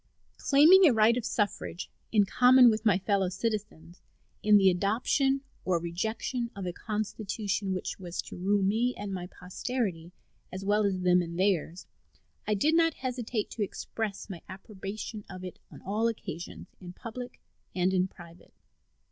Claiming 0.39 0.87
a 0.87 0.93
right 0.93 1.15
of 1.15 1.23
suffrage, 1.25 1.91
in 2.11 2.25
common 2.25 2.71
with 2.71 2.87
my 2.87 2.97
fellow 2.97 3.29
citizens, 3.29 4.01
in 4.41 4.57
the 4.57 4.71
adoption 4.71 5.41
or 5.63 5.77
rejection 5.79 6.49
of 6.55 6.65
a 6.65 6.73
constitution 6.73 7.71
which 7.75 7.99
was 7.99 8.19
to 8.23 8.35
rule 8.35 8.63
me 8.63 8.95
and 8.97 9.13
my 9.13 9.27
posterity, 9.27 10.11
as 10.51 10.65
well 10.65 10.85
as 10.85 11.01
them 11.01 11.21
and 11.21 11.37
theirs, 11.37 11.85
I 12.47 12.55
did 12.55 12.73
not 12.75 12.95
hesitate 12.95 13.51
to 13.51 13.61
express 13.61 14.27
my 14.27 14.41
approbation 14.49 15.23
of 15.29 15.43
it 15.43 15.59
on 15.69 15.83
all 15.83 16.07
occasions, 16.07 16.65
in 16.79 16.93
public 16.93 17.39
and 17.75 17.93
in 17.93 18.07
private. 18.07 18.55